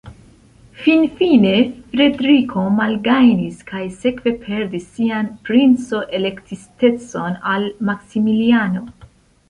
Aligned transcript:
Finfine 0.85 1.51
Frederiko 1.91 2.63
malgajnis 2.79 3.61
kaj 3.69 3.83
sekve 3.99 4.35
perdis 4.49 4.91
sian 4.97 5.31
princo-elektistecon 5.51 7.43
al 7.55 7.73
Maksimiliano. 7.93 8.89